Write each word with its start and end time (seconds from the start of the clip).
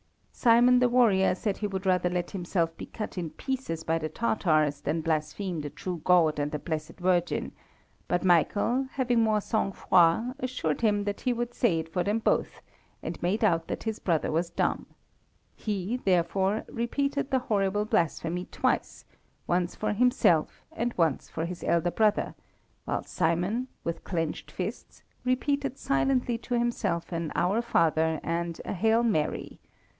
Simon 0.31 0.79
the 0.79 0.89
warrior 0.89 1.35
said 1.35 1.57
he 1.57 1.67
would 1.67 1.85
rather 1.85 2.09
let 2.09 2.31
himself 2.31 2.75
be 2.75 2.87
cut 2.87 3.15
in 3.15 3.29
pieces 3.29 3.83
by 3.83 3.99
the 3.99 4.09
Tatars 4.09 4.81
than 4.81 5.01
blaspheme 5.01 5.61
the 5.61 5.69
true 5.69 6.01
God 6.03 6.39
and 6.39 6.51
the 6.51 6.57
Blessed 6.57 6.97
Virgin, 6.99 7.51
but 8.07 8.23
Michael, 8.25 8.87
having 8.93 9.21
more 9.21 9.39
sang 9.39 9.71
froid, 9.71 10.33
assured 10.39 10.81
him 10.81 11.03
that 11.03 11.21
he 11.21 11.31
would 11.33 11.53
say 11.53 11.77
it 11.77 11.93
for 11.93 12.03
them 12.03 12.17
both, 12.17 12.63
and 13.03 13.21
made 13.21 13.43
out 13.43 13.67
that 13.67 13.83
his 13.83 13.99
brother 13.99 14.31
was 14.31 14.49
dumb. 14.49 14.87
He, 15.55 15.97
therefore, 15.97 16.63
repeated 16.67 17.29
the 17.29 17.37
horrible 17.37 17.85
blasphemy 17.85 18.45
twice, 18.45 19.05
once 19.45 19.75
for 19.75 19.93
himself 19.93 20.63
and 20.71 20.95
once 20.97 21.29
for 21.29 21.45
his 21.45 21.63
elder 21.63 21.91
brother, 21.91 22.33
while 22.85 23.03
Simon, 23.03 23.67
with 23.83 24.03
clenched 24.03 24.49
fists, 24.49 25.03
repeated 25.23 25.77
silently 25.77 26.39
to 26.39 26.57
himself 26.57 27.11
an 27.11 27.31
Our 27.35 27.61
Father 27.61 28.19
and 28.23 28.59
a 28.65 28.73
Hail 28.73 29.03
Mary! 29.03 29.59